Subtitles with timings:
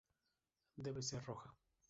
[0.87, 1.53] Debe ser roja.